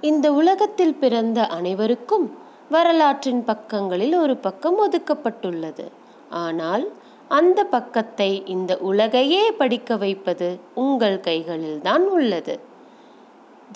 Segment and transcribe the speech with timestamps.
[0.00, 5.88] இந்த உலகத்தில் பிறந்த அனைவருக்கும் வரலாற்றின் பக்கங்களில் ஒரு பக்கம் ஒதுக்கப்பட்டுள்ளது.
[6.30, 6.92] ஆனால்
[7.28, 12.60] அந்த பக்கத்தை இந்த உலகையே படிக்க வைப்பது உங்கள் கைகளில்தான் உள்ளது.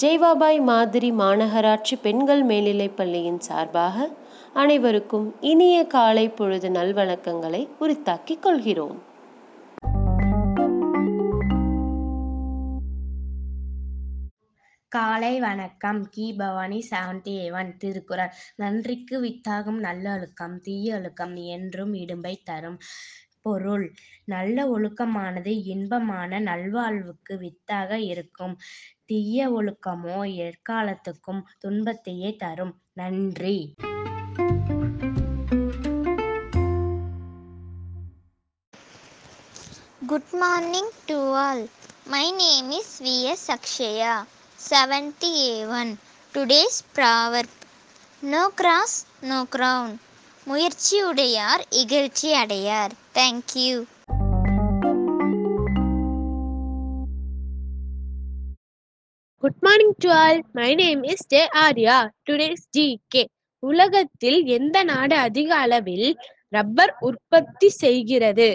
[0.03, 4.09] ஜெய்வாபாய் மாதிரி மாநகராட்சி பெண்கள் மேல்நிலைப் பள்ளியின் சார்பாக
[4.53, 9.11] அனைவருக்கும் இனிய காலை பொழுது நல்வணக்கங்களை உரித்தாக்கிக் கொள்கிறோம்.
[14.93, 16.09] காலை வணக்கம்.
[16.09, 16.33] கி.
[16.33, 18.33] Bhavani seventy one Thirukkural.
[18.55, 22.79] நன்றிக்கு வித்தாகும் நல்ல ஒழுக்கம் தீய ஒழுக்கம் என்றும் இடும்பை தரும்
[23.41, 23.95] பொருள்.
[24.25, 28.59] நல்ல ஒழுக்கமானது இன்பமான நல்வாழ்வுக்கு வித்தாக இருக்கும்.
[29.05, 32.81] தீய ஒழுக்கமோ எற்காலத்துக்கும் துன்பத்தையே தரும்.
[32.93, 33.75] நன்றி.
[40.07, 41.69] Good morning to all
[42.07, 44.25] my name is V S Akshaya
[44.63, 45.97] seventy 71.
[46.35, 47.49] Today's proverb
[48.23, 48.93] No cross,
[49.25, 49.91] no crown.
[50.47, 53.75] முயற்சியுடையார் இகழ்ச்சி Adyar thank you
[59.43, 61.97] good morning to all my name is J Arya
[62.29, 63.23] today's G K
[63.63, 66.09] உலகத்தில் எந்த நாடு அதிக அளவில்
[66.53, 68.49] rubber உற்பத்தி செய்கிறது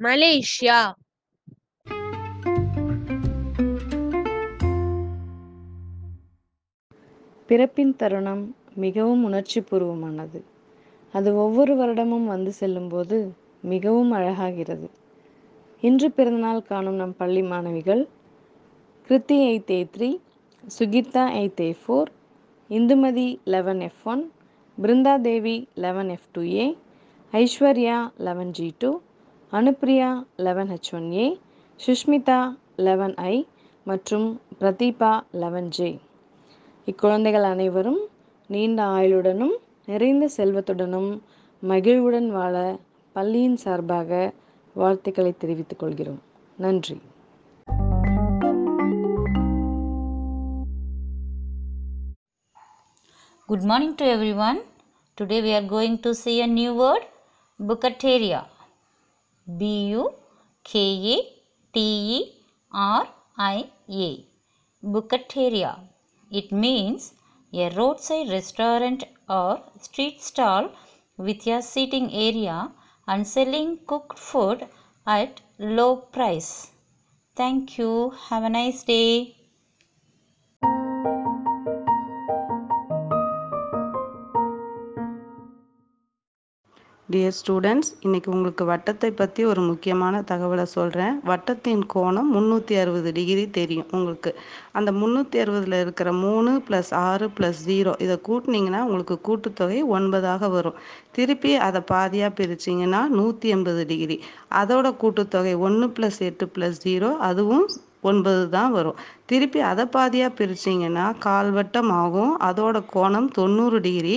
[0.00, 0.80] Malaysia
[7.48, 10.38] பிறப்பின் தருணம் மிகவும் உணர்ச்சிபூர்வமானது.
[11.14, 13.16] அது ஒவ்வொரு வருடமும் வந்து செல்லும்போது
[13.64, 14.86] மிகவும் அழகாகிறது.
[15.82, 18.02] இன்று பிறந்தநாள் காணும் நம் பள்ளி மாணவிகள்
[19.08, 20.10] Kirthi eight A three
[20.64, 22.10] Sugitha eight A four
[22.70, 24.22] Indhumathi eleven F one
[24.78, 26.66] Brindha Devi eleven F two A
[27.32, 28.90] Aishwarya eleven G two
[29.52, 30.08] Anupriya
[30.46, 31.26] eleven H one A
[31.80, 32.40] Sushmitha
[32.86, 33.34] eleven I
[33.86, 34.26] மற்றும்
[34.60, 35.90] பிரதீபா லெவன் ஜே.
[36.86, 38.00] இக்குழந்தைகள் அனைவரும்
[38.50, 39.54] நீண்ட ஆயுளுடனும்
[39.90, 41.10] நிறைந்த செல்வத்துடனும்
[41.62, 42.54] மகிழ்வுடன் வாழ
[43.16, 44.10] பள்ளியின் சார்பாக
[44.76, 46.22] வாழ்த்துக்களை தெரிவித்துக் கொள்கிறோம்
[46.58, 46.96] நன்றி
[53.48, 54.58] Good morning to everyone.
[55.18, 57.02] Today we are going to see a new word
[57.60, 58.40] Bucataria.
[59.46, 60.04] B U
[60.66, 60.72] K
[61.06, 61.18] A
[61.74, 61.80] T
[62.10, 62.20] E
[62.72, 63.02] R
[63.38, 63.58] I
[64.00, 64.10] A.
[64.82, 65.72] Bucataria.
[66.30, 67.14] It means
[67.52, 70.70] a roadside restaurant or street stall
[71.16, 72.72] with a seating area
[73.06, 74.68] and selling cooked food
[75.06, 76.70] at low price.
[77.36, 78.10] Thank you.
[78.28, 79.36] Have a nice day.
[87.14, 93.44] Dear students இன்றைக்கி உங்களுக்கு வட்டத்தை பற்றி ஒரு முக்கியமான தகவலை சொல்கிறேன் வட்டத்தின் கோணம் முந்நூற்றி அறுபது டிகிரி
[93.58, 94.30] தெரியும் உங்களுக்கு.
[94.78, 100.78] அந்த முந்நூற்றி அறுபதில் இருக்கிற மூணு ப்ளஸ் ஆறு ப்ளஸ் ஜீரோ இதை கூட்டினீங்கன்னா உங்களுக்கு கூட்டுத்தொகை ஒன்பதாக வரும்.
[101.18, 104.18] திருப்பி அதை பாதியாக பிரிச்சிங்கன்னா நூற்றி எண்பது டிகிரி.
[104.62, 107.66] அதோட கூட்டுத்தொகை ஒன்று ப்ளஸ் எட்டு ப்ளஸ் ஜீரோ அதுவும்
[108.10, 108.98] ஒன்பது தான் வரும்.
[109.30, 112.32] திருப்பி அதை பாதியாக பிரிச்சிங்கன்னா கால்வட்டம் ஆகும்.
[112.48, 114.16] அதோட கோணம் தொண்ணூறு டிகிரி.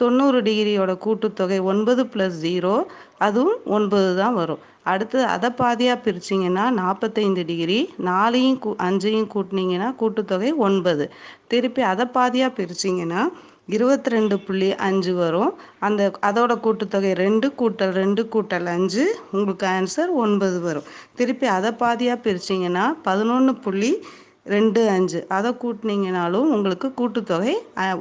[0.00, 2.74] தொண்ணூறு டிகிரியோட கூட்டுத்தொகை ஒன்பது ப்ளஸ் ஜீரோ
[3.26, 4.62] அதுவும் ஒன்பது தான் வரும்.
[4.92, 7.78] அடுத்து அதை பாதியாக பிரிச்சிங்கன்னா நாற்பத்தைந்து டிகிரி.
[8.08, 11.06] நாலையும் கூ அஞ்சையும் கூட்டினீங்கன்னா கூட்டுத்தொகை ஒன்பது.
[11.52, 13.22] திருப்பி அதை பாதியாக பிரிச்சிங்கன்னா
[13.74, 15.50] இருபத்தி ரெண்டு புள்ளி அஞ்சு வரும்.
[15.86, 20.86] அந்த அதோட கூட்டுத்தொகை ரெண்டு கூட்டல் ரெண்டு கூட்டல் அஞ்சு உங்களுக்கு ஆன்சர் ஒன்பது வரும்.
[21.20, 23.90] திருப்பி அதை பாதியாக பிரிச்சிங்கன்னா பதினொன்று புள்ளி
[24.54, 25.20] ரெண்டு அஞ்சு.
[25.36, 27.54] அதை கூட்டினீங்கனாலும் உங்களுக்கு கூட்டுத்தொகை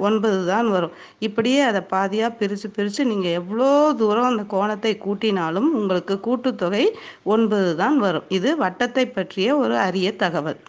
[0.08, 0.94] ஒன்பது தான் வரும்.
[1.28, 3.70] இப்படியே அதை பாதியாக பிரித்து பிரித்து நீங்கள் எவ்வளோ
[4.02, 6.86] தூரம் அந்த கோணத்தை கூட்டினாலும் உங்களுக்கு கூட்டுத்தொகை
[7.36, 8.30] ஒன்பது தான் வரும்.
[8.40, 10.59] இது வட்டத்தை பற்றிய ஒரு அரிய தகவல்.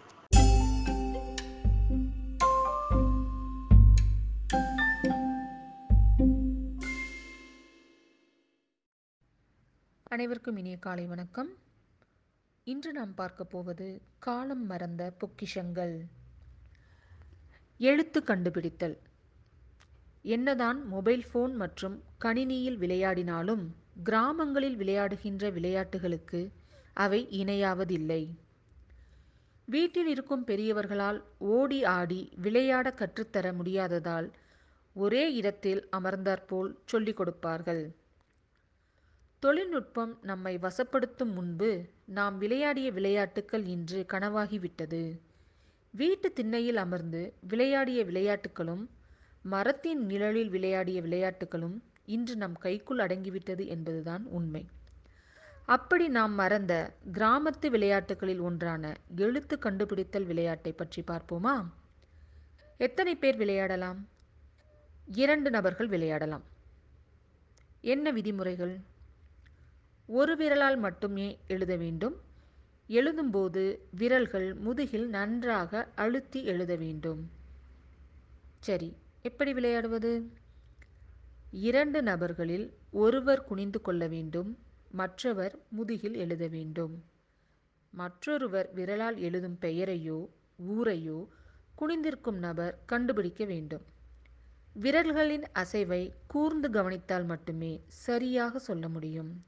[10.17, 11.49] அனைவருக்கும் இனிய காலை வணக்கம்.
[12.65, 16.01] இன்று நாம் பார்க்க போவது காலம் மறந்த பொக்கிஷங்கள்.
[17.79, 18.99] எழுத்து கண்டுபிடித்தல்.
[20.23, 23.67] என்னதான் மொபைல் ஃபோன் மற்றும் கணினியில் விளையாடினாலும்
[24.03, 26.53] கிராமங்களில் விளையாடுகின்ற விளையாட்டுகளுக்கு
[26.95, 28.31] அவை இணையாவதில்லை.
[29.65, 34.31] வீட்டில் இருக்கும் பெரியவர்களால் ஓடி ஆடி விளையாட கற்றுத்தர முடியாததால்
[34.93, 38.05] ஒரே இடத்தில் அமர்ந்தாற்போல் சொல்லிக் கொடுப்பார்கள்.
[39.39, 45.19] தொழில்நுட்பம் நம்மை வசப்படுத்தும் முன்பு நாம் விளையாடிய விளையாட்டுக்கள் இன்று கனவாகிவிட்டது.
[45.91, 48.91] வீட்டு திண்ணையில் அமர்ந்து விளையாடிய விளையாட்டுகளும்
[49.43, 54.67] மரத்தின் நிழலில் விளையாடிய விளையாட்டுகளும் இன்று நம் கைக்குள் அடங்கிவிட்டது என்பதுதான் உண்மை.
[55.67, 61.67] அப்படி நாம் மறந்த கிராமத்து விளையாட்டுகளில் ஒன்றான எழுத்து கண்டுபிடித்தல் விளையாட்டை பற்றி பார்ப்போமா?
[62.77, 64.09] எத்தனை பேர் விளையாடலாம்?
[65.07, 66.45] இரண்டு நபர்கள் விளையாடலாம்.
[67.81, 68.77] என்ன விதிமுறைகள்?
[70.09, 72.17] ஒரு விரலால் மட்டுமே எழுத வேண்டும்.
[72.89, 77.31] எழுதும்போது விரல்கள் முதுகில் நன்றாக அழுத்தி எழுத வேண்டும்.
[78.59, 80.31] சரி எப்படி விளையாடுவது?
[81.51, 84.59] இரண்டு நபர்களில் ஒருவர் குனிந்து கொள்ள வேண்டும்
[84.91, 87.05] மற்றவர் முதுகில் எழுத வேண்டும்.
[87.91, 91.27] மற்றொருவர் விரலால் எழுதும் பெயரையோ ஊரையோ
[91.79, 93.85] குனிந்திருக்கும் நபர் கண்டுபிடிக்க வேண்டும்.
[94.75, 99.45] விரல்களின் அசைவை கூர்ந்து கவனித்தால் மட்டுமே சரியாக சொல்ல முடியும்.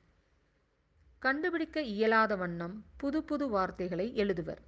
[1.19, 4.61] கண்டுபிடிக்க இயலாத வண்ணம் புது புது வார்த்தைகளை எழுதுவர்.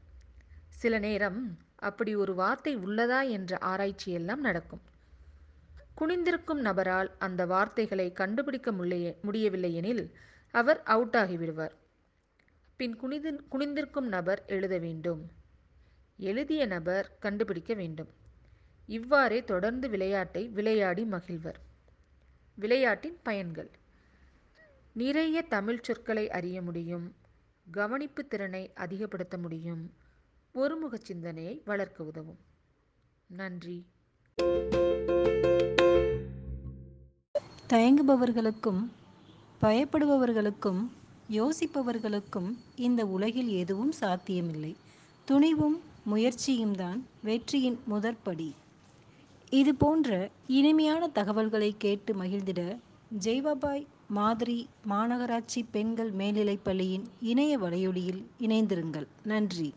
[0.69, 4.81] சில நேரம் அப்படி ஒரு வார்த்தை உள்ளதா என்ற ஆராய்ச்சியெல்லாம் நடக்கும்.
[5.97, 10.15] குனிந்திருக்கும் நபரால் அந்த வார்த்தைகளை கண்டுபிடிக்க முடிய முடியவில்லை எனில்
[10.55, 11.75] அவர் அவுட் ஆகிவிடுவார்.
[12.77, 15.31] பின் குனிந்து குனிந்திருக்கும் நபர் எழுத வேண்டும்.
[16.17, 18.11] எழுதிய நபர் கண்டுபிடிக்க வேண்டும்.
[18.87, 21.61] இவ்வாறே தொடர்ந்து விளையாட்டை விளையாடி மகிழ்வர்.
[22.55, 23.71] விளையாட்டின் பயன்கள்.
[24.93, 27.15] நிறைய தமிழ் சொற்களை அறிய முடியும்
[27.71, 29.93] கவனிப்பு திறனை அதிகப்படுத்த முடியும்.
[30.53, 32.39] ஒருமுக சிந்தனையை வளர்க்க உதவும்.
[33.27, 33.87] நன்றி.
[37.69, 38.91] தயங்குபவர்களுக்கும்
[39.61, 40.91] பயப்படுபவர்களுக்கும்
[41.31, 44.77] யோசிப்பவர்களுக்கும் இந்த உலகில் எதுவும் சாத்தியமில்லை.
[45.25, 48.55] துணிவும் முயற்சியும் தான் வெற்றியின் முதற்படி.
[49.51, 52.79] இது போன்ற இனிமையான தகவல்களை கேட்டு மகிழ்ந்திட
[53.19, 59.07] ஜெய்வாபாய் மாதிரி மாநகராட்சி பெண்கள் மேல்நிலைப்பள்ளியின் இணைய வலையொலியில் இணைந்திருங்கள்.
[59.23, 59.75] நன்றி.